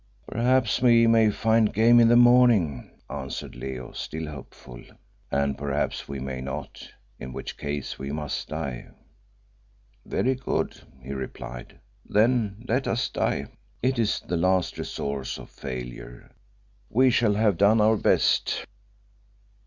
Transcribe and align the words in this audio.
"Perhaps 0.25 0.81
we 0.81 1.05
may 1.05 1.29
find 1.29 1.71
game 1.71 1.99
in 1.99 2.07
the 2.07 2.15
morning," 2.15 2.89
answered 3.07 3.55
Leo, 3.55 3.91
still 3.91 4.25
hopeful. 4.31 4.81
"And 5.29 5.55
perhaps 5.55 6.07
we 6.09 6.19
may 6.19 6.41
not, 6.41 6.89
in 7.19 7.33
which 7.33 7.55
case 7.55 7.99
we 7.99 8.11
must 8.11 8.47
die." 8.47 8.87
"Very 10.03 10.33
good," 10.33 10.81
he 11.03 11.13
replied, 11.13 11.79
"then 12.03 12.65
let 12.67 12.87
us 12.87 13.09
die. 13.09 13.45
It 13.83 13.99
is 13.99 14.19
the 14.21 14.37
last 14.37 14.79
resource 14.79 15.37
of 15.37 15.51
failure. 15.51 16.31
We 16.89 17.11
shall 17.11 17.35
have 17.35 17.57
done 17.57 17.79
our 17.79 17.95
best." 17.95 18.65